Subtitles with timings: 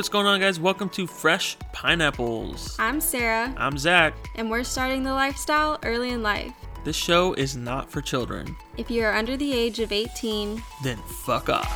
[0.00, 0.58] what's going on, guys?
[0.58, 2.74] Welcome to Fresh Pineapples.
[2.78, 4.14] I'm Sarah, I'm Zach.
[4.34, 6.54] and we're starting the lifestyle early in life.
[6.86, 8.56] This show is not for children.
[8.78, 10.96] If you are under the age of 18, Then
[11.26, 11.66] fuck off.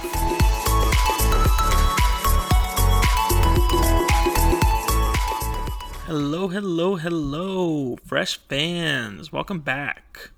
[6.07, 9.33] Hello, hello, hello, Fresh fans.
[9.33, 10.31] Welcome back.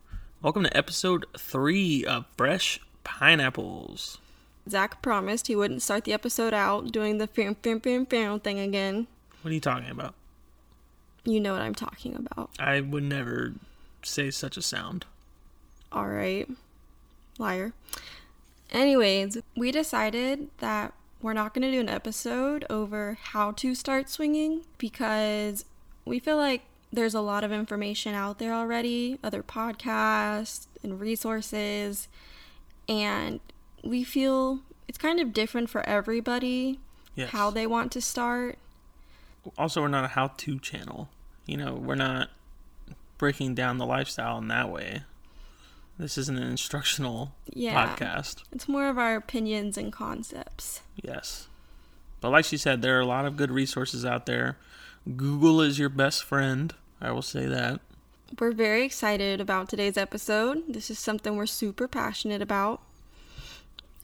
[0.42, 4.18] Welcome to episode three of Fresh Pineapples.
[4.68, 8.58] Zach promised he wouldn't start the episode out doing the fam fam fam fam thing
[8.58, 9.06] again.
[9.42, 10.14] What are you talking about?
[11.24, 12.50] You know what I'm talking about.
[12.58, 13.54] I would never
[14.02, 15.04] say such a sound.
[15.92, 16.48] All right.
[17.38, 17.72] Liar.
[18.70, 20.92] Anyways, we decided that
[21.22, 25.64] we're not going to do an episode over how to start swinging because
[26.04, 32.08] we feel like there's a lot of information out there already, other podcasts and resources,
[32.88, 33.40] and
[33.84, 36.78] we feel it's kind of different for everybody
[37.14, 37.30] Yes.
[37.30, 38.58] how they want to start.
[39.56, 41.08] also we're not a how-to channel
[41.46, 42.28] you know we're not
[43.18, 45.02] breaking down the lifestyle in that way
[45.98, 47.96] this isn't an instructional Yeah.
[47.96, 50.82] podcast It's more of our opinions and concepts.
[51.02, 51.48] yes
[52.20, 54.58] but like she said there are a lot of good resources out there
[55.16, 57.80] google is your best friend i will say that
[58.38, 60.64] We're very excited about today's episode.
[60.68, 62.80] This is something we're super passionate about.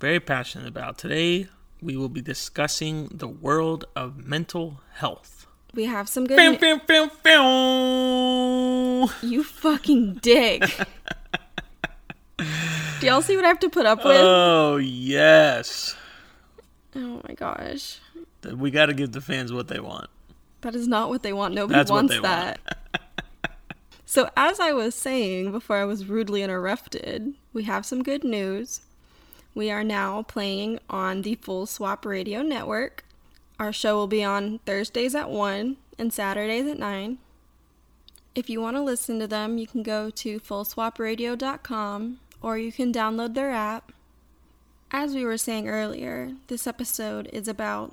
[0.02, 1.46] Very passionate about today
[1.80, 6.58] we will be discussing the world of mental health We have some good Bam, ne-
[6.58, 9.08] bam, bam, bam.
[9.22, 10.64] You fucking dick.
[12.36, 14.16] Do y'all see what I have to put up with?
[14.20, 15.94] oh yes
[16.96, 18.00] oh my gosh.
[18.56, 20.10] we got to give the fans what they want
[20.62, 21.54] That is not what they want.
[21.54, 22.58] Nobody That's wants they want.
[22.64, 23.10] that.
[24.04, 28.80] so, as I was saying before I was rudely interrupted, we have some good news.
[29.54, 33.04] We are now playing on the Full Swap Radio Network.
[33.58, 37.18] Our show will be on Thursdays at 1 and Saturdays at 9.
[38.34, 42.92] If you want to listen to them, you can go to fullswapradio.com or you can
[42.92, 43.92] download their app.
[44.90, 47.92] As we were saying earlier, this episode is about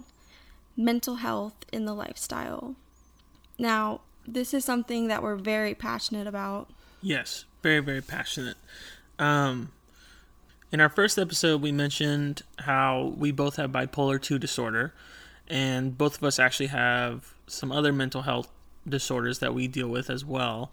[0.78, 2.76] mental health in the lifestyle.
[3.58, 6.70] Now, this is something that we're very passionate about.
[7.02, 8.58] Yes, very very passionate.
[9.18, 9.72] Um,
[10.72, 14.94] in our first episode, we mentioned how we both have bipolar two disorder,
[15.48, 18.50] and both of us actually have some other mental health
[18.88, 20.72] disorders that we deal with as well.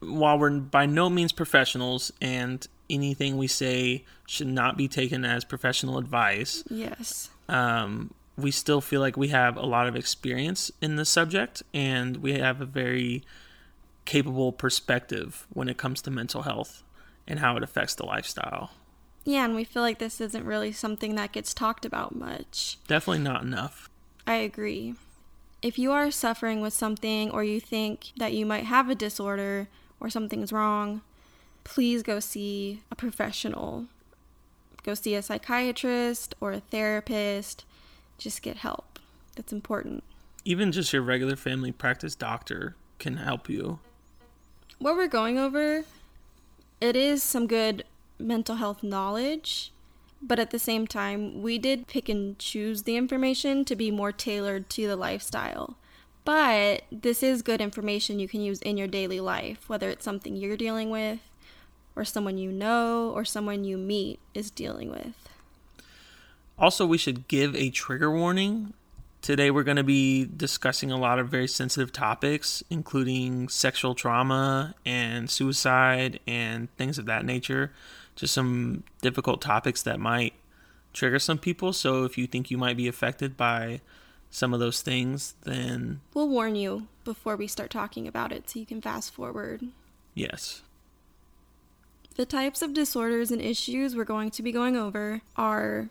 [0.00, 5.44] While we're by no means professionals, and anything we say should not be taken as
[5.44, 7.30] professional advice, Yes.
[7.48, 12.18] um, we still feel like we have a lot of experience in the subject and
[12.18, 13.24] we have a very
[14.04, 16.82] capable perspective when it comes to mental health
[17.26, 18.70] and how it affects the lifestyle.
[19.28, 22.78] Yeah, and we feel like this isn't really something that gets talked about much.
[22.86, 23.90] Definitely not enough.
[24.26, 24.94] I agree.
[25.60, 29.68] If you are suffering with something or you think that you might have a disorder
[30.00, 31.02] or something's wrong,
[31.62, 33.84] please go see a professional.
[34.82, 37.66] Go see a psychiatrist or a therapist.
[38.16, 38.98] Just get help.
[39.36, 40.04] That's important.
[40.46, 43.78] Even just your regular family practice doctor can help you.
[44.78, 45.84] what we're going over,
[46.80, 47.84] it is some good
[48.18, 49.72] mental health knowledge,
[50.20, 54.12] but at the same time, we did pick and choose the information to be more
[54.12, 55.76] tailored to the lifestyle.
[56.24, 60.36] But this is good information you can use in your daily life, whether it's something
[60.36, 61.20] you're dealing with,
[61.96, 65.14] or someone you know, or someone you meet is dealing with.
[66.58, 68.74] Also, we should give a trigger warning.
[69.22, 74.74] Today, we're going to be discussing a lot of very sensitive topics, including sexual trauma
[74.84, 77.72] and suicide and things of that nature.
[78.18, 80.34] Just some difficult topics that might
[80.92, 81.72] trigger some people.
[81.72, 83.80] So, if you think you might be affected by
[84.30, 88.58] some of those things, then We'll warn you before we start talking about it so
[88.58, 89.62] you can fast forward.
[90.14, 90.62] yes.
[92.16, 95.88] The types of disorders and issues we're going to be going over are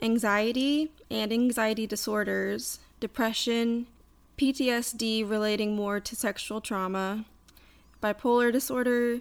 [0.00, 3.88] anxiety and anxiety disorders, depression,
[4.38, 7.24] PTSD relating more to sexual trauma,
[8.00, 9.18] bipolar disorder,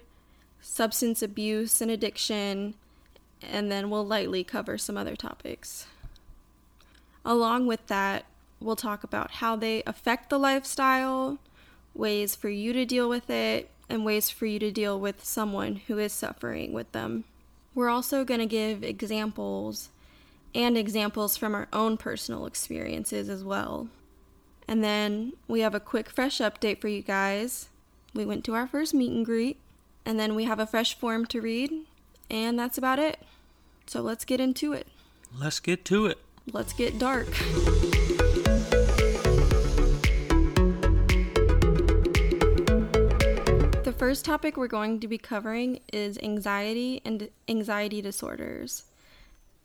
[0.65, 2.73] substance abuse and addiction,
[3.41, 5.85] and then we'll lightly cover some other topics.
[7.23, 8.25] Along with that,
[8.59, 11.37] we'll talk about how they affect the lifestyle,
[11.93, 15.75] ways for you to deal with it, and ways for you to deal with someone
[15.87, 17.25] who is suffering with them.
[17.75, 19.89] We're also going to give examples
[20.55, 23.87] and examples from our own personal experiences as well.
[24.67, 27.69] And then we have a quick, fresh update for you guys.
[28.15, 29.59] We went to our first meet and greet,
[30.05, 31.71] and then we have a fresh form to read,
[32.29, 33.19] and that's about it.
[33.87, 34.87] So let's get into it.
[35.37, 36.17] Let's get to it.
[36.51, 37.27] Let's get dark.
[43.83, 48.83] The first topic we're going to be covering is anxiety and anxiety disorders.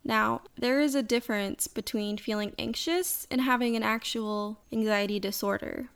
[0.03, 5.89] Now, there is a difference between feeling anxious and having an actual anxiety disorder.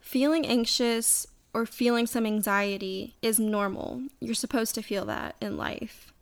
[0.00, 4.02] Feeling anxious or feeling some anxiety is normal.
[4.20, 6.12] You're supposed to feel that in life.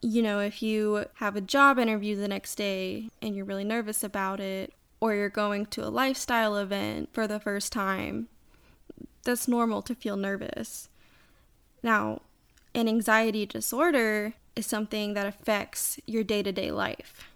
[0.00, 4.02] You know, if you have a job interview the next day and you're really nervous
[4.02, 8.28] about it, or you're going to a lifestyle event for the first time,
[9.24, 10.88] that's normal to feel nervous.
[11.82, 12.22] Now,
[12.74, 17.28] an anxiety disorder is something that affects your day to day life.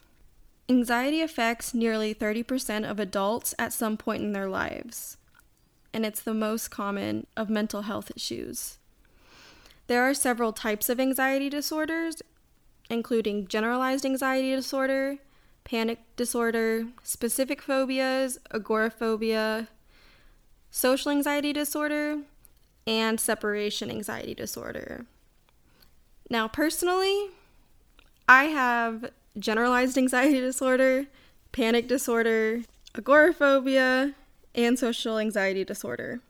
[0.69, 5.17] Anxiety affects nearly 30% of adults at some point in their lives,
[5.93, 8.79] and it's the most common of mental health issues.
[9.87, 12.23] There are several types of anxiety disorders,
[12.89, 15.19] including generalized anxiety disorder,
[15.65, 19.69] panic disorder, specific phobias, agoraphobia,
[20.71, 22.19] social anxiety disorder,
[22.87, 25.07] and separation anxiety disorder.
[26.31, 27.31] Now, personally,
[28.29, 31.07] I have generalized anxiety disorder,
[31.53, 32.63] panic disorder,
[32.95, 34.15] agoraphobia,
[34.55, 36.21] and social anxiety disorder.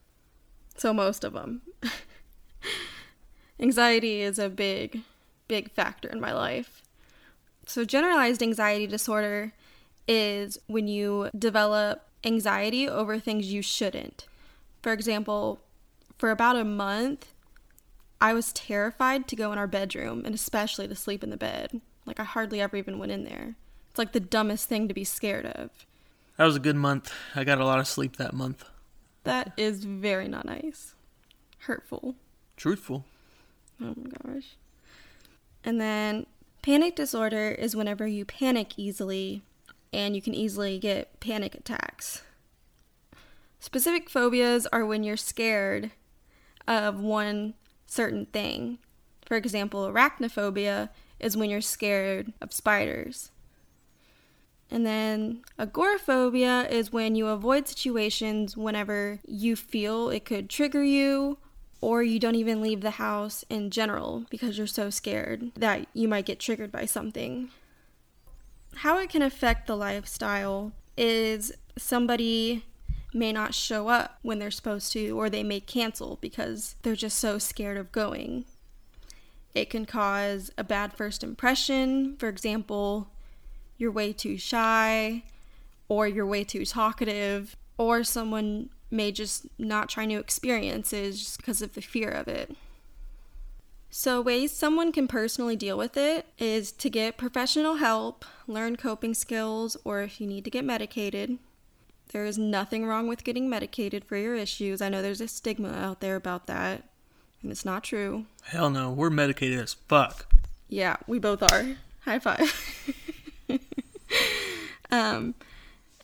[0.77, 1.63] So, most of them.
[3.61, 5.01] anxiety is a big,
[5.49, 6.83] big factor in my life.
[7.67, 9.53] So, generalized anxiety disorder
[10.09, 14.27] is when you develop anxiety over things you shouldn't.
[14.83, 15.61] For example,
[16.19, 17.29] for about a month,
[18.21, 21.81] I was terrified to go in our bedroom and especially to sleep in the bed.
[22.07, 23.57] Like, I hardly ever even went in there.
[23.91, 25.71] It's like the dumbest thing to be scared of.
[26.43, 27.13] That was a good month.
[27.37, 28.65] I got a lot of sleep that month.
[29.23, 30.97] That is very not nice.
[31.59, 32.17] Hurtful.
[32.57, 33.05] Truthful.
[33.81, 34.57] Oh my gosh.
[35.63, 36.27] And then
[36.61, 39.43] panic disorder is whenever you panic easily
[39.93, 42.23] and you can easily get panic attacks.
[43.61, 45.93] Specific phobias are when you're scared
[46.67, 47.55] of one
[47.87, 48.79] certain thing.
[49.27, 50.89] For example, arachnophobia
[51.21, 53.31] is when you're scared of spiders.
[54.73, 61.37] And then agoraphobia is when you avoid situations whenever you feel it could trigger you
[61.83, 66.09] or you don't even leave the house in general because you're so scared that you
[66.09, 67.51] might get triggered by something.
[68.77, 72.65] How it can affect the lifestyle is somebody
[73.13, 77.19] may not show up when they're supposed to, or they may cancel because they're just
[77.19, 78.47] so scared of going.
[79.55, 82.17] It can cause a bad first impression.
[82.17, 83.12] For example,
[83.83, 85.25] you're way too shy,
[85.89, 91.61] or you're way too talkative, or someone may just not try new experiences just because
[91.61, 92.55] of the fear of it.
[93.91, 99.15] So, ways someone can personally deal with it is to get professional help, learn coping
[99.15, 101.39] skills, or if you need to get medicated,
[102.13, 104.81] there is nothing wrong with getting medicated for your issues.
[104.81, 106.85] I know there's a stigma out there about that,
[107.43, 108.27] and it's not true.
[108.45, 110.33] Hell no, we're medicated as fuck.
[110.69, 111.77] Yeah, we both are.
[112.05, 112.95] High five.
[114.91, 115.35] um,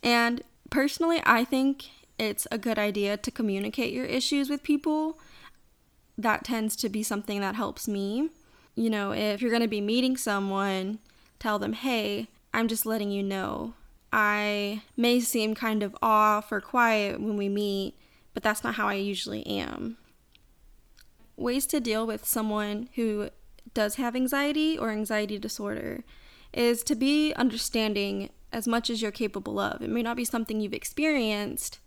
[0.02, 1.86] and personally, I think
[2.18, 5.18] it's a good idea to communicate your issues with people.
[6.16, 8.30] That tends to be something that helps me.
[8.74, 10.98] You know, if you're going to be meeting someone,
[11.38, 13.74] tell them, hey, I'm just letting you know
[14.12, 17.94] I may seem kind of off or quiet when we meet,
[18.34, 19.98] but that's not how I usually am.
[21.36, 23.30] Ways to deal with someone who
[23.74, 26.04] does have anxiety or anxiety disorder
[26.52, 29.82] is to be understanding as much as you're capable of.
[29.82, 31.78] It may not be something you've experienced,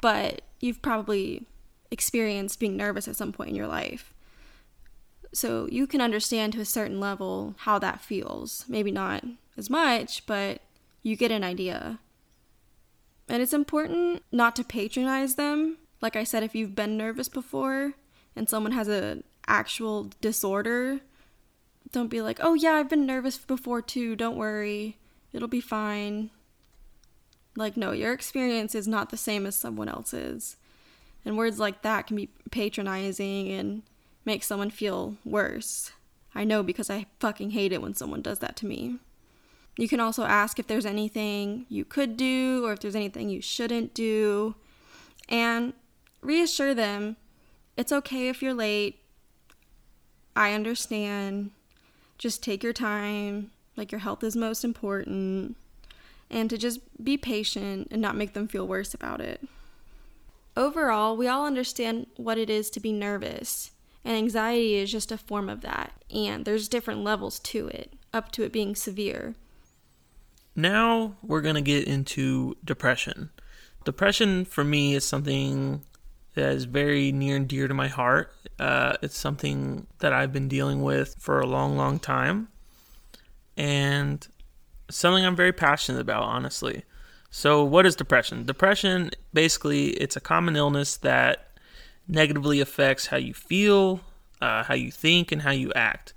[0.00, 1.46] but you've probably
[1.90, 4.12] experienced being nervous at some point in your life.
[5.32, 8.64] So you can understand to a certain level how that feels.
[8.68, 9.24] Maybe not
[9.56, 10.60] as much, but
[11.02, 11.98] you get an idea.
[13.28, 15.78] And it's important not to patronize them.
[16.00, 17.94] Like I said, if you've been nervous before
[18.36, 21.00] and someone has an actual disorder,
[21.94, 24.98] don't be like, oh yeah, I've been nervous before too, don't worry,
[25.32, 26.30] it'll be fine.
[27.56, 30.56] Like, no, your experience is not the same as someone else's.
[31.24, 33.82] And words like that can be patronizing and
[34.24, 35.92] make someone feel worse.
[36.34, 38.98] I know because I fucking hate it when someone does that to me.
[39.78, 43.40] You can also ask if there's anything you could do or if there's anything you
[43.40, 44.56] shouldn't do.
[45.28, 45.72] And
[46.20, 47.16] reassure them
[47.76, 49.00] it's okay if you're late.
[50.36, 51.50] I understand.
[52.24, 53.50] Just take your time.
[53.76, 55.58] Like, your health is most important.
[56.30, 59.46] And to just be patient and not make them feel worse about it.
[60.56, 63.72] Overall, we all understand what it is to be nervous,
[64.06, 66.02] and anxiety is just a form of that.
[66.10, 69.34] And there's different levels to it, up to it being severe.
[70.56, 73.28] Now we're going to get into depression.
[73.84, 75.82] Depression for me is something
[76.34, 78.32] that is very near and dear to my heart.
[78.58, 82.48] Uh, it's something that I've been dealing with for a long, long time,
[83.56, 84.26] and
[84.90, 86.84] something I'm very passionate about, honestly.
[87.30, 88.44] So, what is depression?
[88.44, 91.48] Depression, basically, it's a common illness that
[92.06, 94.00] negatively affects how you feel,
[94.40, 96.14] uh, how you think, and how you act.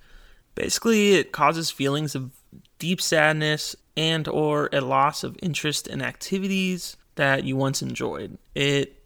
[0.54, 2.32] Basically, it causes feelings of
[2.78, 8.38] deep sadness and or a loss of interest in activities that you once enjoyed.
[8.54, 8.97] It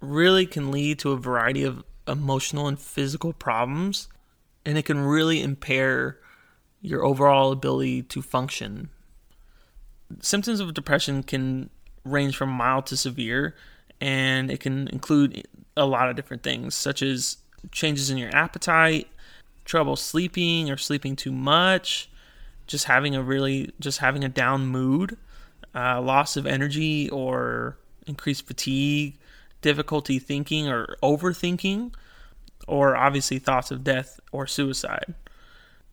[0.00, 4.08] really can lead to a variety of emotional and physical problems,
[4.64, 6.18] and it can really impair
[6.80, 8.88] your overall ability to function.
[10.20, 11.70] Symptoms of depression can
[12.04, 13.54] range from mild to severe,
[14.00, 17.36] and it can include a lot of different things, such as
[17.70, 19.08] changes in your appetite,
[19.64, 22.10] trouble sleeping or sleeping too much,
[22.66, 25.16] just having a really just having a down mood,
[25.74, 27.76] uh, loss of energy or
[28.06, 29.18] increased fatigue,
[29.60, 31.94] difficulty thinking or overthinking,
[32.66, 35.14] or obviously thoughts of death or suicide.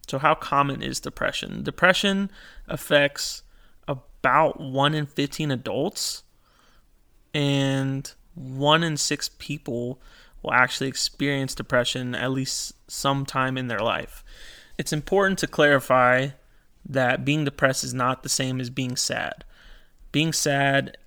[0.07, 1.63] So, how common is depression?
[1.63, 2.31] Depression
[2.67, 3.43] affects
[3.87, 6.23] about 1 in 15 adults,
[7.33, 9.99] and 1 in 6 people
[10.41, 14.23] will actually experience depression at least sometime in their life.
[14.77, 16.29] It's important to clarify
[16.87, 19.43] that being depressed is not the same as being sad.
[20.11, 20.97] Being sad,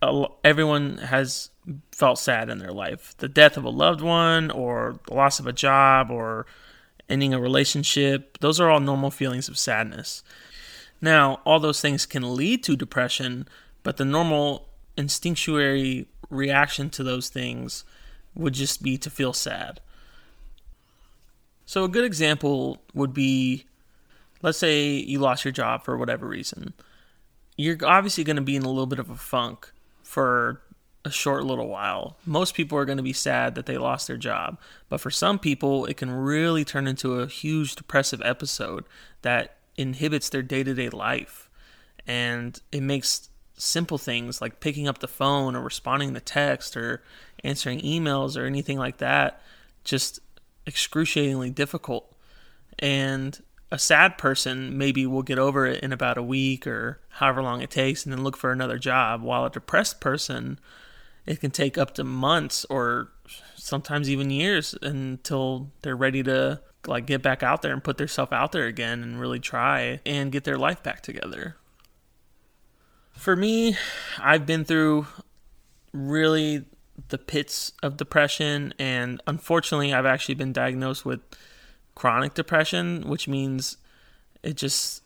[0.44, 1.50] everyone has
[1.92, 3.14] felt sad in their life.
[3.18, 6.46] The death of a loved one, or the loss of a job, or
[7.08, 10.22] ending a relationship, those are all normal feelings of sadness.
[11.00, 13.48] Now, all those things can lead to depression,
[13.82, 17.84] but the normal instinctuary reaction to those things
[18.34, 19.80] would just be to feel sad.
[21.64, 23.66] So, a good example would be
[24.42, 26.72] let's say you lost your job for whatever reason.
[27.56, 29.70] You're obviously going to be in a little bit of a funk
[30.02, 30.62] for
[31.04, 32.16] a short little while.
[32.26, 35.38] Most people are going to be sad that they lost their job, but for some
[35.38, 38.84] people, it can really turn into a huge depressive episode
[39.22, 41.48] that inhibits their day to day life.
[42.06, 47.02] And it makes simple things like picking up the phone or responding to text or
[47.44, 49.40] answering emails or anything like that
[49.84, 50.20] just
[50.66, 52.14] excruciatingly difficult.
[52.78, 53.40] And
[53.70, 57.60] a sad person maybe will get over it in about a week or however long
[57.62, 60.58] it takes and then look for another job, while a depressed person,
[61.26, 63.10] it can take up to months or
[63.54, 68.32] sometimes even years until they're ready to like get back out there and put themselves
[68.32, 71.56] out there again and really try and get their life back together.
[73.12, 73.76] For me,
[74.18, 75.06] I've been through
[75.92, 76.64] really
[77.08, 81.20] the pits of depression, and unfortunately, I've actually been diagnosed with
[81.94, 83.76] chronic depression, which means
[84.42, 85.02] it just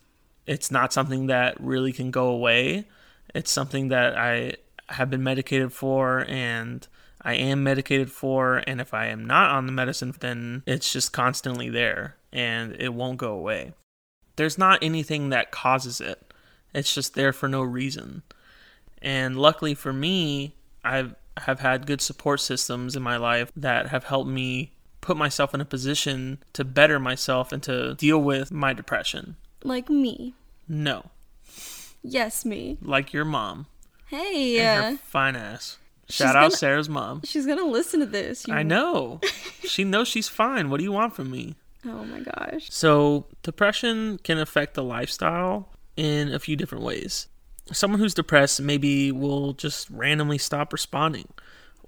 [0.46, 2.86] it's not something that really can go away.
[3.34, 4.54] It's something that I
[4.90, 6.86] have been medicated for and
[7.22, 11.12] I am medicated for and if I am not on the medicine then it's just
[11.12, 13.72] constantly there and it won't go away.
[14.36, 16.32] There's not anything that causes it.
[16.74, 18.22] It's just there for no reason.
[19.00, 24.04] And luckily for me, I've have had good support systems in my life that have
[24.04, 28.72] helped me put myself in a position to better myself and to deal with my
[28.72, 29.36] depression.
[29.62, 30.34] Like me.
[30.68, 31.10] No.
[32.02, 32.78] Yes, me.
[32.80, 33.66] Like your mom.
[34.14, 34.58] Hey.
[34.60, 35.78] And her uh, fine ass.
[36.08, 37.22] Shout out Sarah's mom.
[37.24, 38.48] She's gonna listen to this.
[38.48, 39.20] I know.
[39.64, 40.70] she knows she's fine.
[40.70, 41.56] What do you want from me?
[41.86, 42.68] Oh my gosh.
[42.70, 47.28] So, depression can affect the lifestyle in a few different ways.
[47.72, 51.28] Someone who's depressed maybe will just randomly stop responding,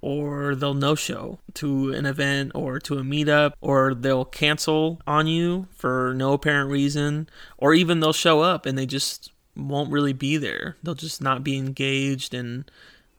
[0.01, 5.27] or they'll no show to an event or to a meetup, or they'll cancel on
[5.27, 7.29] you for no apparent reason,
[7.59, 10.77] or even they'll show up and they just won't really be there.
[10.83, 12.71] They'll just not be engaged and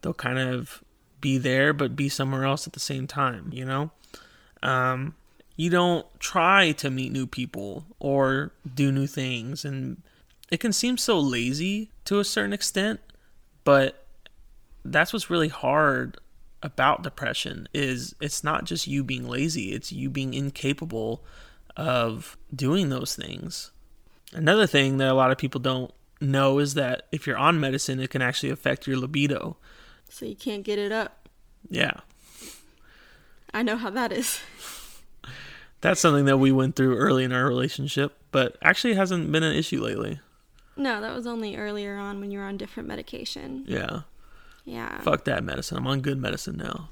[0.01, 0.83] they'll kind of
[1.19, 3.91] be there but be somewhere else at the same time, you know?
[4.61, 5.15] Um,
[5.55, 10.01] you don't try to meet new people or do new things and
[10.49, 12.99] it can seem so lazy to a certain extent,
[13.63, 14.05] but
[14.85, 16.17] that's what's really hard
[16.63, 21.23] about depression is it's not just you being lazy, it's you being incapable
[21.75, 23.71] of doing those things.
[24.33, 27.99] Another thing that a lot of people don't know is that if you're on medicine,
[27.99, 29.57] it can actually affect your libido.
[30.09, 31.27] So you can't get it up.
[31.69, 31.99] Yeah.
[33.53, 34.39] I know how that is.
[35.81, 39.55] That's something that we went through early in our relationship, but actually hasn't been an
[39.55, 40.19] issue lately.
[40.75, 43.63] No, that was only earlier on when you were on different medication.
[43.67, 44.01] Yeah.
[44.65, 44.99] Yeah.
[45.01, 45.77] Fuck that medicine.
[45.77, 46.89] I'm on good medicine now.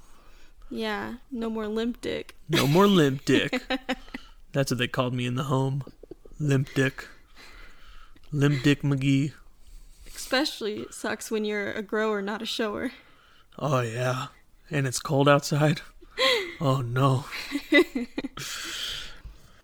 [0.69, 1.15] Yeah.
[1.31, 2.35] No more limp dick.
[2.49, 3.61] No more limp dick.
[4.53, 5.83] That's what they called me in the home.
[6.39, 7.07] Limp dick.
[8.35, 9.31] Limp dick McGee.
[10.13, 12.91] Especially sucks when you're a grower, not a shower.
[13.57, 14.27] Oh yeah.
[14.69, 15.81] And it's cold outside.
[16.61, 17.25] Oh no.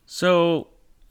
[0.05, 0.67] so,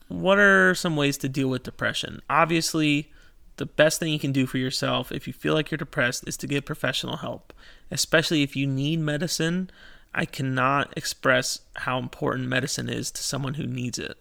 [0.09, 2.21] what are some ways to deal with depression?
[2.29, 3.11] Obviously,
[3.57, 6.37] the best thing you can do for yourself if you feel like you're depressed is
[6.37, 7.55] to get professional help,
[7.91, 9.71] especially if you need medicine.
[10.15, 14.19] I cannot express how important medicine is to someone who needs it.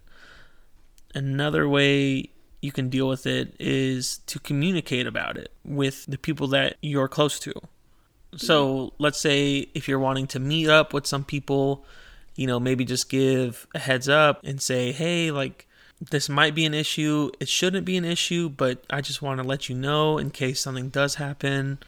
[1.13, 2.29] Another way
[2.61, 7.07] you can deal with it is to communicate about it with the people that you're
[7.07, 7.53] close to.
[8.35, 11.83] So, let's say if you're wanting to meet up with some people,
[12.35, 15.67] you know, maybe just give a heads up and say, hey, like,
[16.11, 17.31] this might be an issue.
[17.39, 20.61] It shouldn't be an issue, but I just want to let you know in case
[20.61, 21.79] something does happen.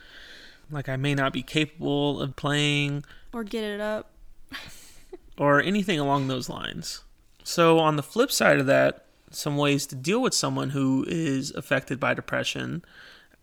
[0.72, 4.10] Like, I may not be capable of playing Or get it up.
[5.38, 7.04] or anything along those lines.
[7.44, 11.52] So, on the flip side of that, some ways to deal with someone who is
[11.52, 12.84] affected by depression.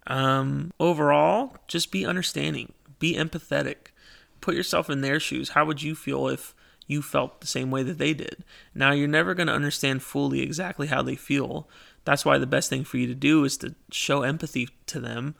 [0.07, 3.92] Um, overall, just be understanding, be empathetic,
[4.40, 5.50] put yourself in their shoes.
[5.50, 6.54] How would you feel if
[6.87, 8.45] you felt the same way that they did?
[8.75, 11.68] Now, you're never going to understand fully exactly how they feel.
[12.04, 15.35] That's why the best thing for you to do is to show empathy to them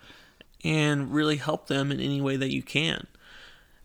[0.65, 3.07] and really help them in any way that you can.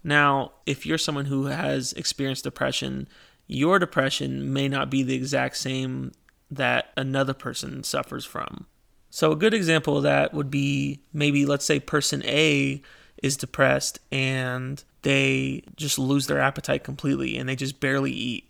[0.03, 3.07] Now, if you're someone who has experienced depression,
[3.47, 6.11] your depression may not be the exact same
[6.55, 8.67] that another person suffers from.
[9.09, 12.81] So, a good example of that would be maybe, let's say, person A
[13.21, 18.49] is depressed and they just lose their appetite completely and they just barely eat.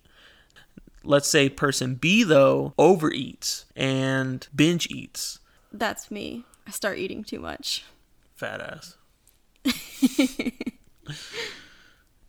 [1.04, 5.40] Let's say person B, though, overeats and binge eats.
[5.72, 6.46] That's me.
[6.66, 7.84] I start eating too much.
[8.36, 8.96] Fat ass.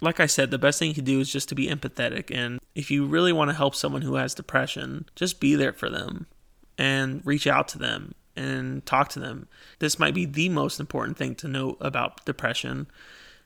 [0.04, 2.34] like I said, the best thing you can do is just to be empathetic.
[2.34, 5.88] And if you really want to help someone who has depression, just be there for
[5.88, 6.26] them
[6.78, 9.48] and reach out to them and talk to them.
[9.78, 12.86] This might be the most important thing to note about depression.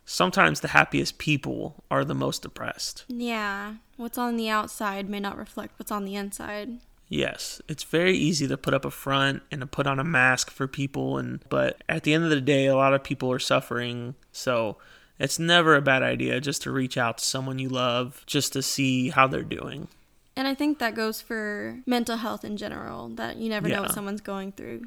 [0.05, 3.05] Sometimes the happiest people are the most depressed.
[3.09, 3.75] Yeah.
[3.97, 6.79] What's on the outside may not reflect what's on the inside.
[7.11, 10.51] Yes, it's very easy to put up a front and to put on a mask
[10.51, 13.39] for people and but at the end of the day a lot of people are
[13.39, 14.15] suffering.
[14.31, 14.77] So
[15.19, 18.63] it's never a bad idea just to reach out to someone you love just to
[18.63, 19.89] see how they're doing.
[20.37, 23.93] And I think that goes for mental health in general, that you never know what
[23.93, 24.87] someone's going through.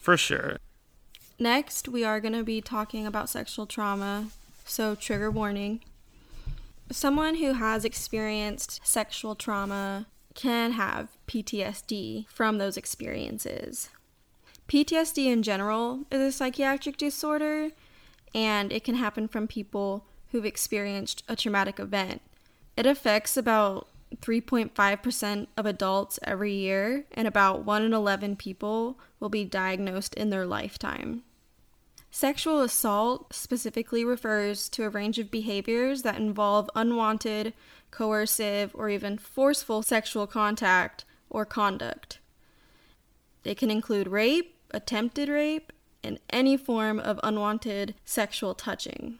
[0.00, 0.58] For sure.
[1.38, 4.28] Next, we are going to be talking about sexual trauma.
[4.64, 5.80] So, trigger warning.
[6.90, 13.88] Someone who has experienced sexual trauma can have PTSD from those experiences.
[14.68, 17.70] PTSD in general is a psychiatric disorder,
[18.34, 22.22] and it can happen from people who've experienced a traumatic event.
[22.76, 29.28] It affects about 3.5% of adults every year, and about 1 in 11 people will
[29.28, 31.22] be diagnosed in their lifetime.
[32.10, 37.54] Sexual assault specifically refers to a range of behaviors that involve unwanted,
[37.90, 42.18] coercive, or even forceful sexual contact or conduct.
[43.44, 45.72] It can include rape, attempted rape,
[46.04, 49.18] and any form of unwanted sexual touching.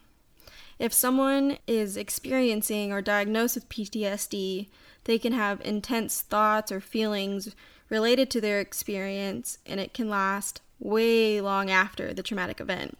[0.79, 4.68] If someone is experiencing or diagnosed with PTSD,
[5.05, 7.55] they can have intense thoughts or feelings
[7.88, 12.99] related to their experience, and it can last way long after the traumatic event.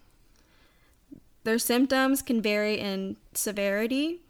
[1.45, 4.21] Their symptoms can vary in severity.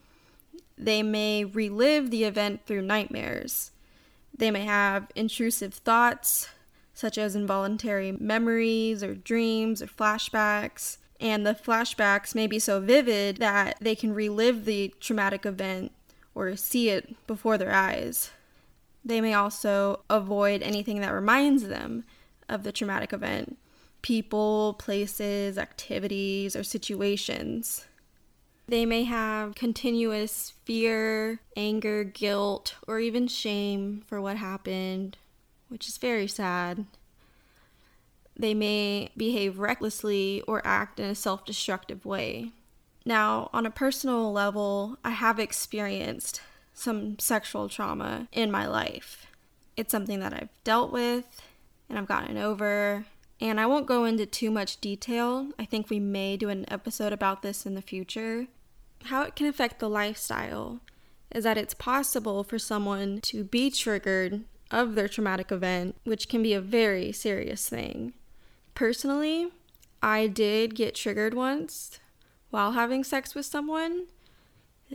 [0.78, 3.70] They may relive the event through nightmares.
[4.36, 6.48] They may have intrusive thoughts,
[6.94, 10.98] such as involuntary memories or dreams or flashbacks.
[11.20, 15.92] And the flashbacks may be so vivid that they can relive the traumatic event
[16.34, 18.30] or see it before their eyes.
[19.04, 22.04] They may also avoid anything that reminds them
[22.48, 23.58] of the traumatic event
[24.02, 27.86] people, places, activities, or situations.
[28.66, 35.18] They may have continuous fear, anger, guilt, or even shame for what happened,
[35.72, 36.84] which is very sad.
[38.36, 42.50] They may behave recklessly or act in a self destructive way.
[43.06, 46.42] Now, on a personal level, I have experienced
[46.74, 49.26] some sexual trauma in my life.
[49.76, 51.42] It's something that I've dealt with
[51.88, 53.06] and I've gotten over.
[53.40, 55.48] And I won't go into too much detail.
[55.58, 58.46] I think we may do an episode about this in the future.
[59.04, 60.80] How it can affect the lifestyle
[61.34, 66.42] is that it's possible for someone to be triggered of their traumatic event, which can
[66.42, 68.14] be a very serious thing.
[68.74, 69.52] Personally,
[70.02, 72.00] I did get triggered once
[72.50, 74.06] while having sex with someone.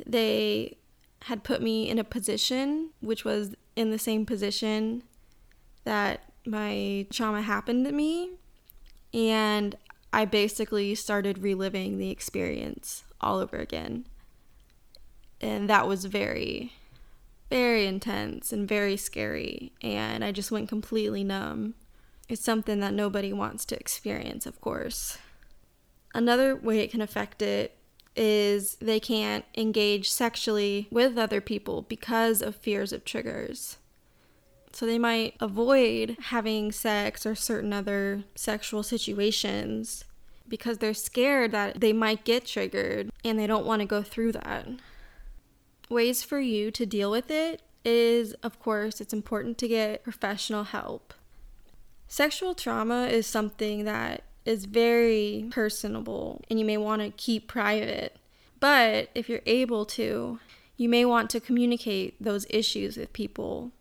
[0.06, 0.78] They
[1.24, 5.04] had put me in a position which was in the same position
[5.84, 8.32] that my trauma happened to me
[9.14, 9.76] and
[10.12, 14.06] I basically started reliving the experience all over again.
[15.40, 16.74] And that was very,
[17.50, 19.72] very intense and very scary.
[19.82, 21.76] And I just went completely numb.
[22.30, 25.18] It's something that nobody wants to experience, of course.
[26.14, 27.78] Another way it can affect it
[28.16, 33.78] is they can't engage sexually with other people because of fears of triggers.
[34.74, 40.04] So they might avoid having sex or certain other sexual situations
[40.48, 44.34] because they're scared that they might get triggered and they don't want to go through
[44.34, 44.68] that.
[45.90, 50.66] Ways for you to deal with it is, of course, it's important to get professional
[50.66, 51.14] help.
[52.10, 58.16] Sexual trauma is something that is very personable and you may want to keep private.
[58.60, 60.40] But if you're able to,
[60.78, 63.72] you may want to communicate those issues with people.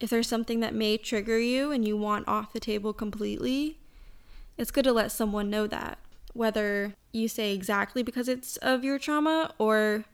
[0.00, 3.78] If there's something that may trigger you and you want off the table completely,
[4.56, 5.98] it's good to let someone know that.
[6.32, 10.04] Whether you say exactly because it's of your trauma or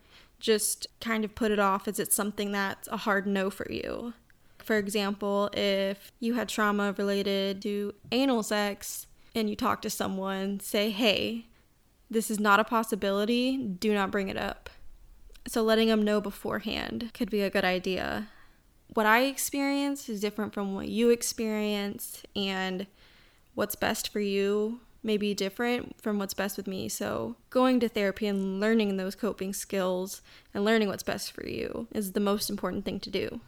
[0.45, 4.13] just kind of put it off as it's something that's a hard no for you.
[4.59, 10.61] For example, if you had trauma related to anal sex and you talk to someone,
[10.61, 11.47] say, hey,
[12.11, 14.69] this is not a possibility, do not bring it up.
[15.47, 18.29] So, letting them know beforehand could be a good idea.
[18.93, 22.87] What I experienced is different from what you experienced, and
[23.55, 26.89] what's best for you may be different from what's best with me.
[26.89, 31.87] So, going to therapy and learning those coping skills and learning what's best for you
[31.93, 33.41] is the most important thing to do.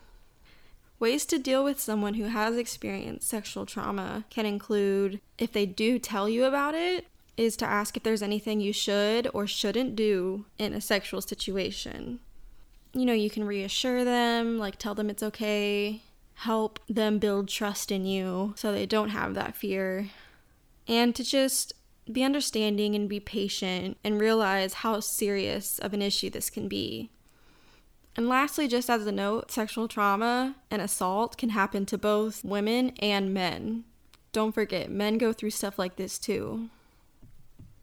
[0.98, 5.98] Ways to deal with someone who has experienced sexual trauma can include if they do
[5.98, 10.46] tell you about it, is to ask if there's anything you should or shouldn't do
[10.58, 12.18] in a sexual situation.
[12.94, 16.00] You know, you can reassure them, like tell them it's okay,
[16.34, 20.08] help them build trust in you so they don't have that fear
[20.88, 21.72] and to just
[22.10, 27.10] be understanding and be patient and realize how serious of an issue this can be.
[28.16, 32.92] And lastly, just as a note, sexual trauma and assault can happen to both women
[33.00, 33.84] and men.
[34.32, 36.70] Don't forget, men go through stuff like this too.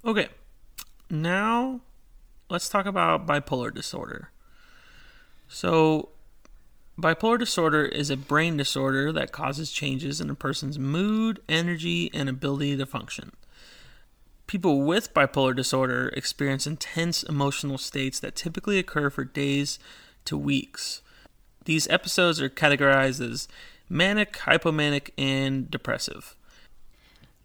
[0.05, 0.29] Okay,
[1.09, 1.81] now
[2.49, 4.29] let's talk about bipolar disorder.
[5.47, 6.09] So,
[6.99, 12.29] Bipolar disorder is a brain disorder that causes changes in a person's mood, energy, and
[12.29, 13.31] ability to function.
[14.45, 19.79] People with bipolar disorder experience intense emotional states that typically occur for days
[20.25, 21.01] to weeks.
[21.65, 23.47] These episodes are categorized as
[23.89, 26.35] manic, hypomanic, and depressive.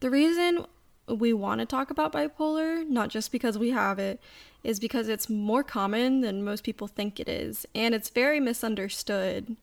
[0.00, 0.66] The reason
[1.08, 4.20] we want to talk about bipolar, not just because we have it,
[4.64, 9.56] is because it's more common than most people think it is, and it's very misunderstood.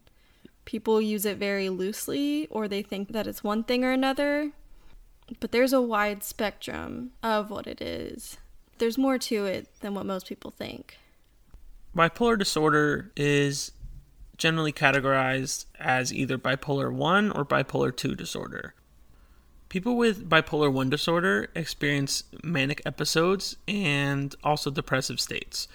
[0.66, 4.52] People use it very loosely, or they think that it's one thing or another,
[5.40, 8.38] but there's a wide spectrum of what it is.
[8.78, 10.98] There's more to it than what most people think.
[11.96, 13.72] Bipolar disorder is
[14.38, 18.74] generally categorized as either bipolar 1 or bipolar 2 disorder.
[19.76, 25.68] People with bipolar 1 disorder experience manic episodes and also depressive states.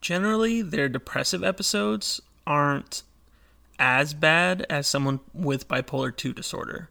[0.00, 3.04] Generally, their depressive episodes aren't
[3.78, 6.88] as bad as someone with bipolar 2 disorder.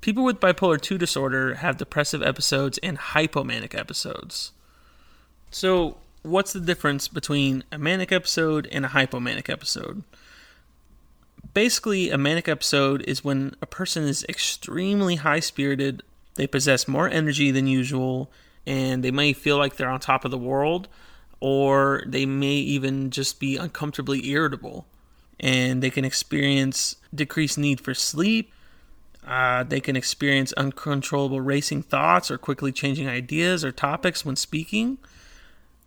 [0.00, 4.52] People with bipolar 2 disorder have depressive episodes and hypomanic episodes.
[5.50, 10.04] So, what's the difference between a manic episode and a hypomanic episode?
[11.56, 16.02] Basically, a manic episode is when a person is extremely high spirited,
[16.34, 18.30] they possess more energy than usual,
[18.66, 20.86] and they may feel like they're on top of the world,
[21.40, 24.86] or they may even just be uncomfortably irritable.
[25.40, 28.52] And they can experience decreased need for sleep.
[29.26, 34.98] Uh, they can experience uncontrollable racing thoughts or quickly changing ideas or topics when speaking.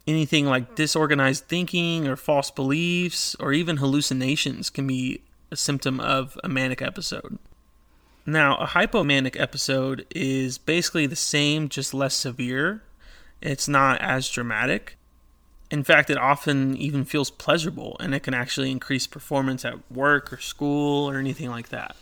[0.08, 6.38] Anything like disorganized thinking or false beliefs or even hallucinations can be a symptom of
[6.44, 7.38] a manic episode.
[8.26, 12.84] Now, a hypomanic episode is basically the same, just less severe.
[13.42, 14.98] It's not as dramatic.
[15.72, 20.34] In fact, it often even feels pleasurable and it can actually increase performance at work
[20.34, 21.96] or school or anything like that.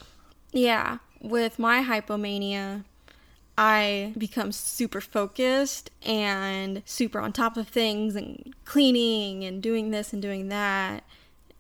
[0.51, 2.83] Yeah, with my hypomania,
[3.57, 10.13] I become super focused and super on top of things and cleaning and doing this
[10.13, 11.03] and doing that.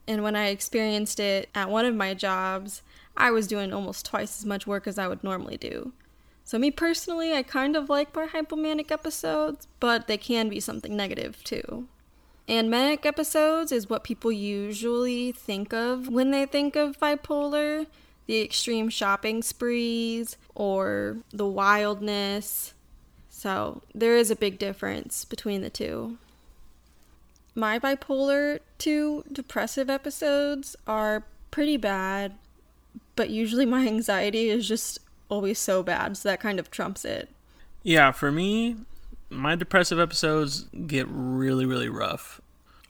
[0.07, 2.81] And when I experienced it at one of my jobs,
[3.15, 5.91] I was doing almost twice as much work as I would normally do.
[6.43, 10.95] So, me personally, I kind of like my hypomanic episodes, but they can be something
[10.95, 11.87] negative too.
[12.47, 17.87] And manic episodes is what people usually think of when they think of bipolar
[18.27, 22.73] the extreme shopping sprees or the wildness.
[23.29, 26.17] So, there is a big difference between the two.
[27.57, 32.35] My bipolar 2 depressive episodes are pretty bad,
[33.15, 37.29] but usually my anxiety is just always so bad, so that kind of trumps it.
[37.81, 38.75] Yeah, for me,
[39.31, 42.39] my depressive episodes get really, really rough.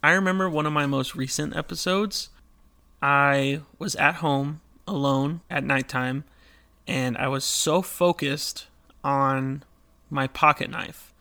[0.03, 2.27] I remember one of my most recent episodes.
[3.01, 6.25] I was at home alone at nighttime,
[6.85, 8.67] and I was so focused
[9.01, 9.63] on
[10.09, 11.13] my pocket knife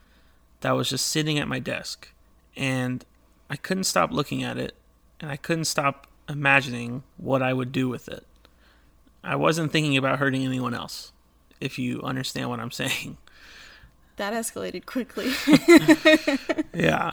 [0.62, 2.08] that was just sitting at my desk.
[2.56, 3.04] And
[3.48, 4.74] I couldn't stop looking at it,
[5.20, 8.26] and I couldn't stop imagining what I would do with it.
[9.22, 11.12] I wasn't thinking about hurting anyone else,
[11.60, 13.16] if you understand what I'm saying.
[14.16, 15.32] That escalated quickly.
[16.74, 17.12] yeah.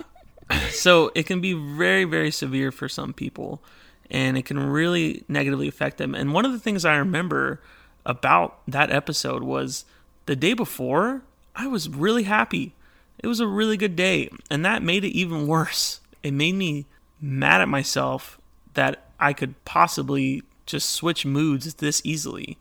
[0.70, 3.62] So it can be very, very severe for some people,
[4.10, 6.16] and it can really negatively affect them.
[6.16, 7.62] And one of the things I remember
[8.06, 9.86] about that episode was
[10.26, 11.24] the day before,
[11.56, 12.74] I was really happy.
[13.20, 16.00] It was a really good day, and that made it even worse.
[16.24, 16.86] It made me
[17.22, 18.40] mad at myself
[18.74, 22.58] that I could possibly just switch moods this easily.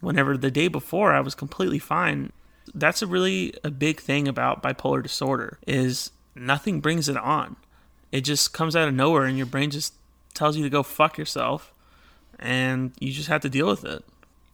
[0.00, 2.32] Whenever the day before I was completely fine.
[2.74, 7.56] That's a really a big thing about bipolar disorder is nothing brings it on.
[8.12, 9.94] It just comes out of nowhere and your brain just
[10.34, 11.72] tells you to go fuck yourself
[12.38, 14.04] and you just have to deal with it.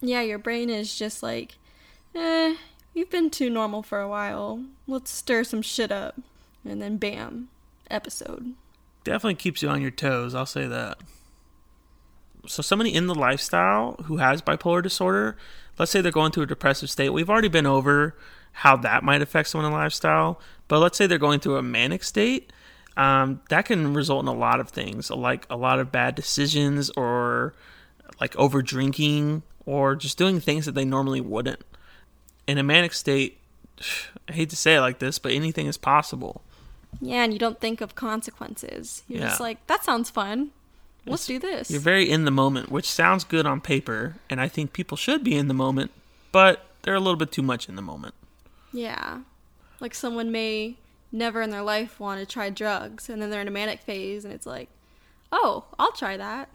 [0.01, 1.55] Yeah, your brain is just like,
[2.15, 2.55] eh,
[2.93, 4.63] you've been too normal for a while.
[4.87, 6.15] Let's stir some shit up.
[6.65, 7.49] And then bam,
[7.93, 8.53] episode.
[9.03, 10.97] Definitely keeps you on your toes, I'll say that.
[12.47, 15.37] So, somebody in the lifestyle who has bipolar disorder,
[15.77, 18.17] let's say they're going through a depressive state, we've already been over
[18.53, 22.03] how that might affect someone in lifestyle, but let's say they're going through a manic
[22.03, 22.51] state.
[22.95, 26.91] Um, that can result in a lot of things, like a lot of bad decisions,
[26.91, 27.55] or
[28.21, 31.61] like over drinking, or just doing things that they normally wouldn't.
[32.45, 33.39] In a manic state,
[34.29, 36.43] I hate to say it like this, but anything is possible.
[37.01, 39.03] Yeah, and you don't think of consequences.
[39.07, 39.27] You're yeah.
[39.29, 40.51] just like, that sounds fun.
[41.05, 41.69] Let's do this.
[41.69, 45.23] You're very in the moment, which sounds good on paper, and I think people should
[45.23, 45.91] be in the moment,
[46.31, 48.13] but they're a little bit too much in the moment.
[48.71, 49.19] Yeah.
[49.81, 50.77] Like someone may
[51.11, 54.23] never in their life want to try drugs, and then they're in a manic phase,
[54.23, 54.69] and it's like,
[55.31, 56.49] oh, I'll try that.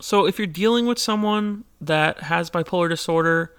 [0.00, 3.54] So if you're dealing with someone that has bipolar disorder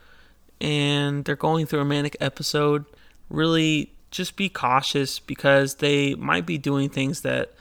[0.62, 2.86] and they're going through a manic episode,
[3.30, 7.54] really just be cautious because they might be doing things that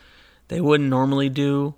[0.49, 1.75] they wouldn't normally do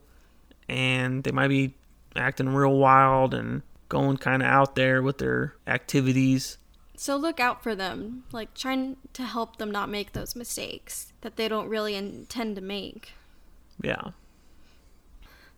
[0.68, 1.74] and they might be
[2.14, 6.58] acting real wild and going kind of out there with their activities.
[6.96, 11.36] So look out for them, like trying to help them not make those mistakes that
[11.36, 13.12] they don't really intend to make.
[13.82, 14.10] Yeah.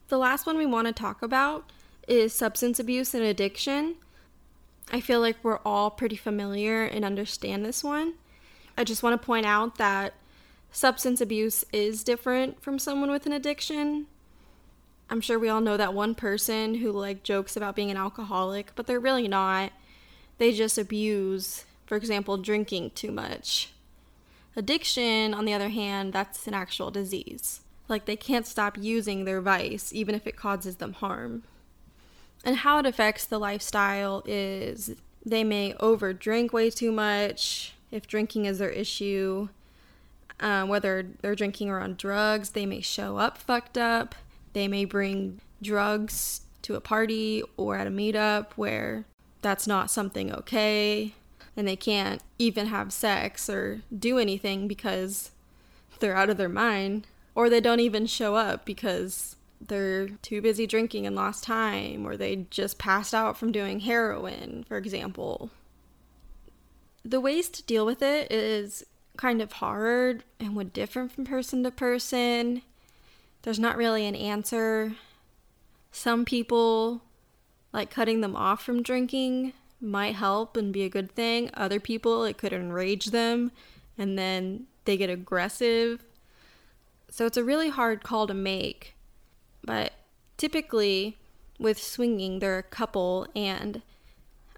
[0.08, 1.70] The last one we want to talk about
[2.08, 3.96] is substance abuse and addiction.
[4.90, 8.14] I feel like we're all pretty familiar and understand this one.
[8.78, 10.14] I just want to point out that
[10.70, 14.06] substance abuse is different from someone with an addiction.
[15.10, 18.70] I'm sure we all know that one person who like jokes about being an alcoholic,
[18.76, 19.72] but they're really not.
[20.38, 23.72] They just abuse, for example, drinking too much.
[24.54, 27.62] Addiction, on the other hand, that's an actual disease.
[27.88, 31.42] Like they can't stop using their vice even if it causes them harm.
[32.44, 34.94] And how it affects the lifestyle is
[35.26, 39.48] they may overdrink way too much if drinking is their issue.
[40.40, 44.14] Uh, whether they're drinking or on drugs, they may show up fucked up
[44.52, 49.04] they may bring drugs to a party or at a meetup where
[49.42, 51.14] that's not something okay
[51.56, 55.30] and they can't even have sex or do anything because
[56.00, 60.66] they're out of their mind or they don't even show up because they're too busy
[60.66, 65.50] drinking and lost time or they just passed out from doing heroin for example
[67.08, 68.84] the ways to deal with it is
[69.16, 72.62] kind of hard and would differ from person to person
[73.42, 74.94] there's not really an answer.
[75.92, 77.02] Some people,
[77.72, 81.50] like cutting them off from drinking, might help and be a good thing.
[81.54, 83.52] Other people, it could enrage them
[83.96, 86.04] and then they get aggressive.
[87.10, 88.94] So it's a really hard call to make.
[89.64, 89.92] But
[90.36, 91.16] typically,
[91.58, 93.82] with swinging, they're a couple, and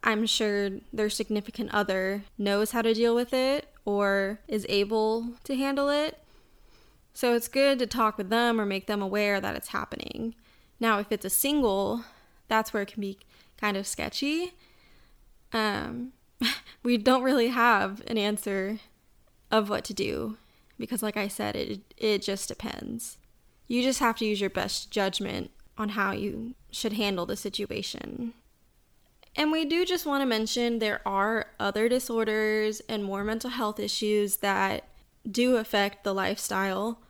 [0.02, 5.54] I'm sure their significant other knows how to deal with it or is able to
[5.54, 6.18] handle it.
[7.12, 10.34] So it's good to talk with them or make them aware that it's happening.
[10.78, 12.04] Now, if it's a single,
[12.48, 13.18] that's where it can be
[13.58, 14.54] kind of sketchy.
[15.52, 16.12] Um,
[16.82, 18.78] we don't really have an answer
[19.50, 20.38] of what to do
[20.78, 23.18] because, like I said, it, it just depends.
[23.68, 28.32] You just have to use your best judgment on how you should handle the situation.
[29.36, 33.78] And we do just want to mention there are other disorders and more mental health
[33.78, 34.84] issues that
[35.30, 37.00] do affect the lifestyle.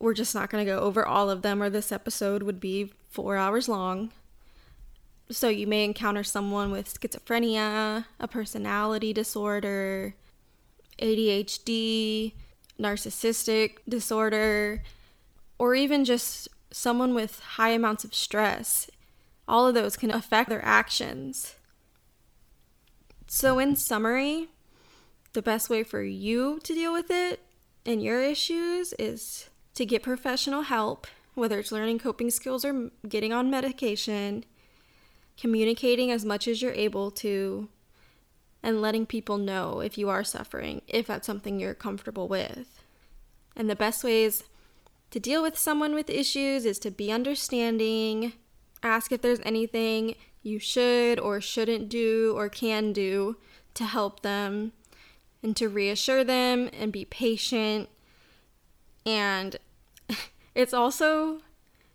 [0.00, 2.92] We're just not going to go over all of them, or this episode would be
[3.08, 4.12] four hours long.
[5.30, 10.14] So, you may encounter someone with schizophrenia, a personality disorder,
[11.00, 12.32] ADHD,
[12.78, 14.82] narcissistic disorder,
[15.58, 18.88] or even just someone with high amounts of stress.
[19.48, 21.56] All of those can affect their actions.
[23.28, 24.48] So, in summary,
[25.32, 27.40] the best way for you to deal with it
[27.84, 33.32] and your issues is to get professional help, whether it's learning coping skills or getting
[33.32, 34.44] on medication,
[35.38, 37.68] communicating as much as you're able to,
[38.62, 42.82] and letting people know if you are suffering, if that's something you're comfortable with.
[43.54, 44.44] And the best ways
[45.10, 48.32] to deal with someone with issues is to be understanding,
[48.86, 53.36] ask if there's anything you should or shouldn't do or can do
[53.74, 54.72] to help them,
[55.42, 57.88] and to reassure them and be patient.
[59.04, 59.56] And
[60.54, 61.40] it's also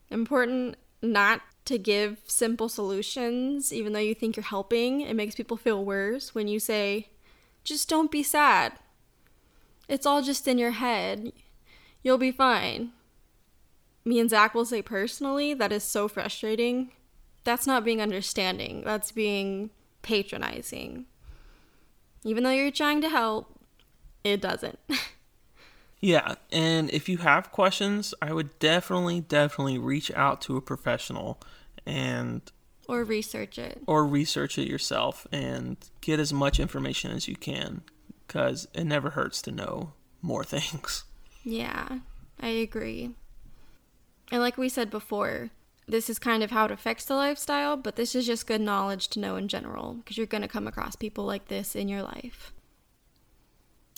[0.09, 5.01] important not to give simple solutions, even though you think you're helping.
[5.01, 7.09] It makes people feel worse when you say,
[7.63, 8.73] just don't be sad.
[9.87, 11.33] It's all just in your head.
[12.03, 12.91] You'll be fine.
[14.03, 16.91] Me and Zach will say personally, that is so frustrating.
[17.43, 19.69] That's not being understanding, that's being
[20.01, 21.05] patronizing.
[22.23, 23.59] Even though you're trying to help,
[24.23, 24.79] it doesn't.
[26.01, 31.41] yeah, and if you have questions, I would definitely, definitely reach out to a professional
[31.85, 32.41] and
[32.87, 37.81] or research it or research it yourself and get as much information as you can
[38.27, 41.05] because it never hurts to know more things.
[41.43, 41.99] Yeah,
[42.39, 43.11] I agree.
[44.31, 45.49] And like we said before,
[45.87, 49.09] this is kind of how it affects the lifestyle, but this is just good knowledge
[49.09, 52.01] to know in general because you're going to come across people like this in your
[52.01, 52.53] life.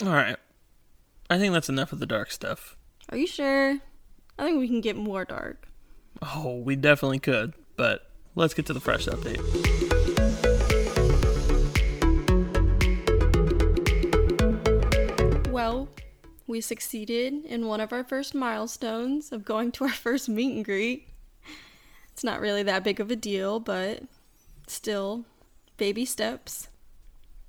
[0.01, 0.37] All right.
[1.29, 2.75] I think that's enough of the dark stuff.
[3.09, 3.79] Are you sure?
[4.39, 5.67] I think we can get more dark.
[6.21, 9.92] Oh, we definitely could, but let's get to the fresh update.
[16.47, 20.65] We succeeded in one of our first milestones of going to our first meet and
[20.65, 21.07] greet.
[22.11, 24.03] It's not really that big of a deal, but
[24.67, 25.25] still,
[25.77, 26.67] baby steps.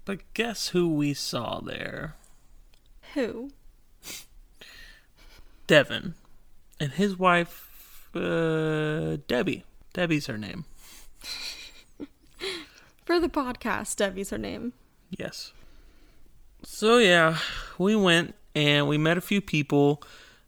[0.04, 2.14] But guess who we saw there?
[3.14, 3.50] Who?
[5.66, 6.14] Devin.
[6.80, 9.64] And his wife, uh, Debbie.
[9.92, 10.64] Debbie's her name.
[13.04, 14.72] For the podcast, Debbie's her name.
[15.10, 15.52] Yes.
[16.64, 17.38] So, yeah,
[17.78, 20.02] we went and we met a few people.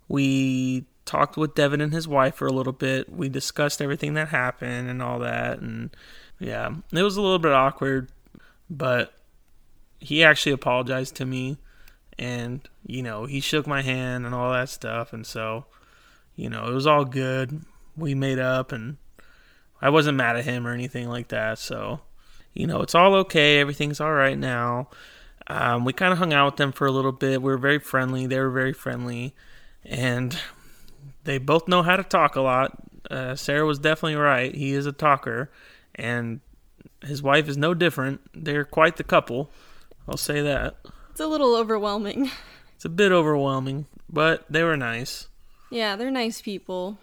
[0.09, 3.11] We talked with Devin and his wife for a little bit.
[3.11, 5.61] We discussed everything that happened and all that.
[5.61, 5.91] And
[6.39, 8.11] yeah, it was a little bit awkward,
[8.69, 9.15] but
[9.99, 11.59] he actually apologized to me.
[12.19, 15.13] And, you know, he shook my hand and all that stuff.
[15.13, 15.67] And so,
[16.35, 17.63] you know, it was all good.
[17.97, 18.97] We made up and
[19.81, 21.59] I wasn't mad at him or anything like that.
[21.59, 22.01] So,
[22.55, 23.61] you know, it's all okay.
[23.61, 24.89] Everything's all right now.
[25.49, 27.41] Um, we kind of hung out with them for a little bit.
[27.41, 28.27] We were very friendly.
[28.27, 29.35] They were very friendly.
[29.85, 30.37] And
[31.25, 32.77] they both know how to talk a lot.
[33.11, 34.55] Uh, Sarah was definitely right.
[34.55, 35.51] He is a talker,
[35.95, 36.41] and
[37.05, 38.21] his wife is no different.
[38.35, 39.51] They're quite the couple.
[40.09, 40.77] I'll say that.
[41.11, 42.31] It's a little overwhelming.
[42.75, 45.29] It's a bit overwhelming, but they were nice.
[45.71, 46.99] Yeah, they're nice people.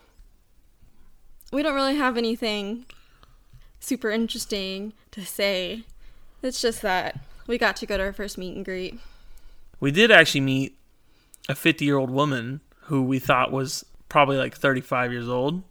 [1.51, 2.86] We don't really have anything
[3.79, 5.84] super interesting to say.
[6.41, 8.99] It's just that we got to go to our first meet and greet.
[9.79, 10.77] We did actually meet
[11.49, 15.63] a 50 year old woman who we thought was probably like 35 years old.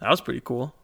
[0.00, 0.74] That was pretty cool.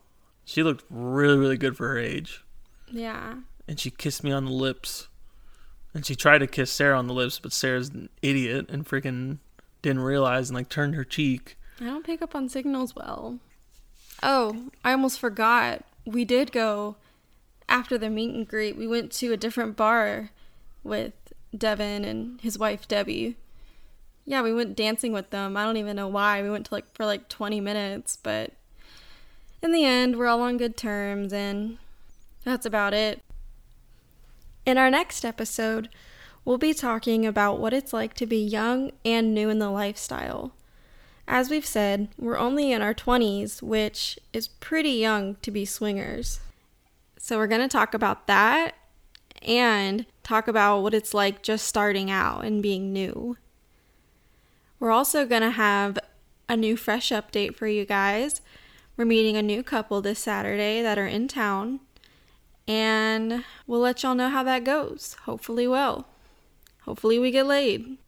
[0.44, 2.44] She looked really, really good for her age.
[2.90, 3.35] Yeah.
[3.66, 5.09] And she kissed me on the lips.
[5.92, 9.38] And she tried to kiss Sarah on the lips, but Sarah's an idiot and freaking
[9.83, 11.57] didn't realize and like turned her cheek.
[11.80, 13.38] I don't pick up on signals well.
[14.22, 15.84] Oh, I almost forgot.
[16.05, 16.97] We did go
[17.69, 18.77] after the meet and greet.
[18.77, 20.31] We went to a different bar
[20.83, 21.12] with
[21.57, 23.37] Devin and his wife Debbie.
[24.25, 25.57] Yeah, we went dancing with them.
[25.57, 26.43] I don't even know why.
[26.43, 28.53] We went to like for like 20 minutes, but
[29.62, 31.79] in the end, we're all on good terms and
[32.45, 33.23] that's about it.
[34.64, 35.89] In our next episode,
[36.45, 40.53] we'll be talking about what it's like to be young and new in the lifestyle.
[41.27, 46.41] As we've said, we're only in our 20s, which is pretty young to be swingers.
[47.29, 48.74] So, we're going to talk about that
[49.43, 53.37] and talk about what it's like just starting out and being new.
[54.81, 55.99] We're also going to have
[56.49, 58.41] a new fresh update for you guys.
[58.97, 61.81] We're meeting a new couple this Saturday that are in town,
[62.66, 65.14] and we'll let y'all know how that goes.
[65.24, 66.09] Hopefully, well.
[66.85, 67.99] Hopefully, we get laid.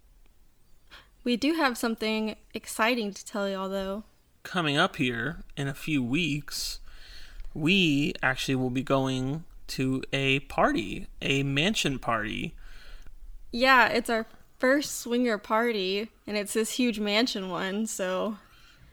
[1.24, 4.04] We do have something exciting to tell y'all, though.
[4.44, 6.80] Coming up here in a few weeks,
[7.54, 12.54] we actually will be going to a party, a mansion party.
[13.52, 14.26] Yeah, it's our
[14.58, 18.36] first swinger party, and it's this huge mansion one, so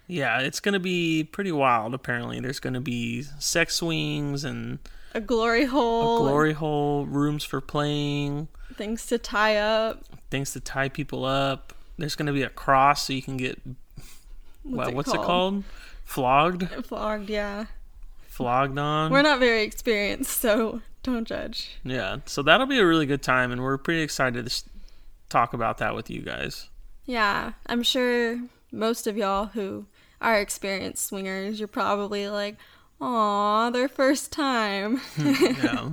[0.07, 2.39] Yeah, it's going to be pretty wild, apparently.
[2.39, 4.79] There's going to be sex swings and
[5.13, 10.03] a glory hole, a glory hole, rooms for playing, things to tie up.
[10.29, 11.73] things to tie people up.
[11.97, 13.59] There's going to be a cross so you can get
[14.63, 15.25] What's, what, it, what's it called?
[15.25, 15.63] called?
[16.03, 16.85] Flogged?
[16.85, 17.65] Flogged, yeah.
[18.37, 19.11] Flogged on?
[19.11, 21.71] We're not very experienced, so don't judge.
[21.83, 24.63] Yeah, so that'll be a really good time, and we're pretty excited to
[25.27, 26.69] talk about that with you guys.
[27.07, 28.39] Yeah, I'm sure
[28.71, 29.87] most of y'all who
[30.21, 32.57] are experienced swingers, you're probably like,
[33.01, 35.89] "Aw, their first time." yeah.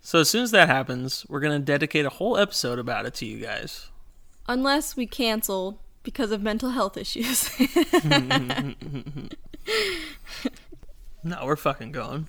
[0.00, 3.26] So as soon as that happens, we're gonna dedicate a whole episode about it to
[3.26, 3.88] you guys.
[4.46, 7.50] Unless we cancel because of mental health issues.
[11.24, 12.28] No, we're fucking going.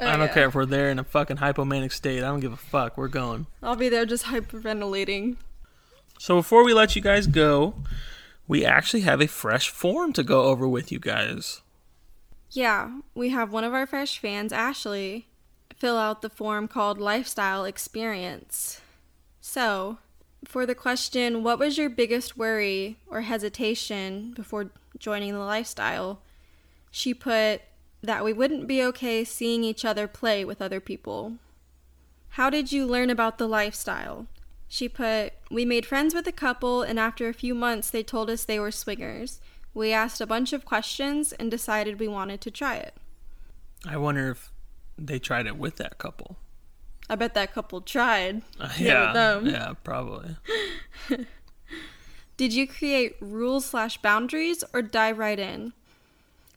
[0.00, 0.34] Oh, I don't yeah.
[0.34, 2.18] care if we're there in a fucking hypomanic state.
[2.18, 2.98] I don't give a fuck.
[2.98, 3.46] We're going.
[3.62, 5.36] I'll be there just hyperventilating.
[6.18, 7.74] So before we let you guys go,
[8.48, 11.62] we actually have a fresh form to go over with you guys.
[12.50, 15.28] Yeah, we have one of our fresh fans, Ashley,
[15.74, 18.80] fill out the form called Lifestyle Experience.
[19.40, 19.98] So,
[20.44, 26.20] for the question, what was your biggest worry or hesitation before joining the lifestyle?
[26.90, 27.62] She put
[28.02, 31.34] that we wouldn't be okay seeing each other play with other people.
[32.30, 34.26] How did you learn about the lifestyle?
[34.68, 38.30] She put, We made friends with a couple, and after a few months, they told
[38.30, 39.40] us they were swingers.
[39.74, 42.94] We asked a bunch of questions and decided we wanted to try it.
[43.86, 44.50] I wonder if
[44.98, 46.36] they tried it with that couple.
[47.08, 48.42] I bet that couple tried.
[48.58, 50.36] Uh, Yeah, yeah, probably.
[52.36, 55.74] Did you create rules slash boundaries or dive right in?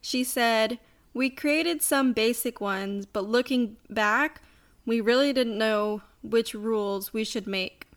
[0.02, 0.80] She said,
[1.16, 4.41] We created some basic ones, but looking back,
[4.86, 7.88] we really didn't know which rules we should make.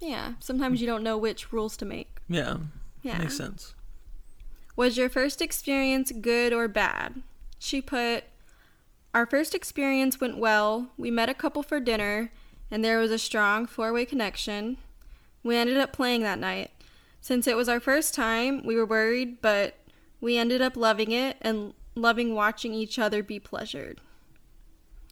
[0.00, 2.18] Yeah, sometimes you don't know which rules to make.
[2.28, 2.58] Yeah,
[3.02, 3.18] Yeah.
[3.18, 3.74] makes sense.
[4.76, 7.20] Was your first experience good or bad?
[7.58, 8.24] She put,
[9.12, 10.90] Our first experience went well.
[10.98, 12.30] We met a couple for dinner,
[12.70, 14.76] and there was a strong four way connection.
[15.42, 16.70] We ended up playing that night.
[17.22, 19.74] Since it was our first time, we were worried, but
[20.20, 24.00] we ended up loving it and loving watching each other be pleasured.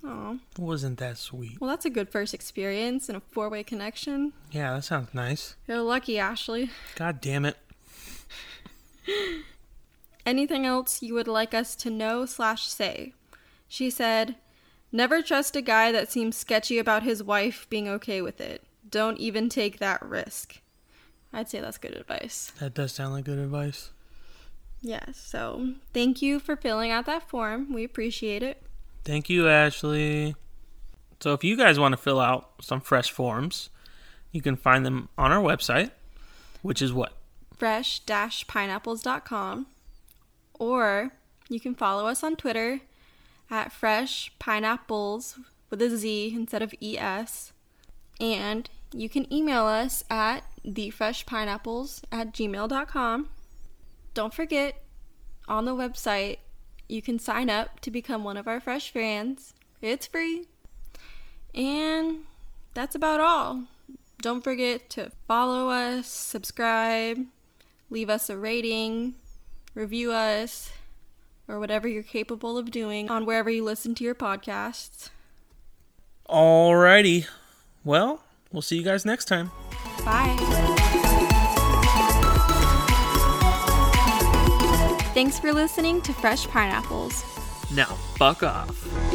[0.07, 1.59] Oh, Wasn't that sweet?
[1.61, 4.35] well, that's a good first experience and a four way connection.
[4.53, 5.57] Yeah, that sounds nice.
[5.67, 6.71] You're lucky, Ashley.
[6.95, 7.57] God damn it.
[10.27, 13.13] Anything else you would like us to know slash say?
[13.69, 14.37] She said,
[14.93, 18.63] Never trust a guy that seems sketchy about his wife being okay with it.
[18.89, 20.61] Don't even take that risk.
[21.33, 22.53] I'd say that's good advice.
[22.61, 23.91] That does sound like good advice.
[24.85, 27.73] Yes, so thank you for filling out that form.
[27.73, 28.63] We appreciate it.
[29.03, 30.37] Thank you, Ashley.
[31.21, 33.71] So, if you guys want to fill out some fresh forms,
[34.31, 35.91] you can find them on our website,
[36.61, 37.15] which is what?
[37.57, 39.67] Fresh pineapples.com.
[40.59, 41.13] Or
[41.49, 42.81] you can follow us on Twitter
[43.51, 45.39] at Fresh Pineapples
[45.71, 47.53] with a Z instead of ES.
[48.21, 53.29] And you can email us at thefreshpineapples at gmail.com.
[54.15, 54.83] Don't forget,
[55.49, 56.39] on the website,
[56.89, 59.55] you can sign up to become one of our fresh fans.
[59.83, 60.47] It's free.
[61.55, 62.21] And
[62.73, 63.65] that's about all.
[64.23, 67.27] Don't forget to follow us, subscribe,
[67.91, 69.15] leave us a rating,
[69.75, 70.71] review us,
[71.47, 75.11] or whatever you're capable of doing on wherever you listen to your podcasts.
[76.29, 77.27] Alrighty.
[77.85, 79.51] Well, we'll see you guys next time.
[80.05, 81.11] Bye.
[85.15, 87.23] Thanks for listening to Fresh Pineapples.
[87.71, 87.85] Now,
[88.17, 89.14] fuck off.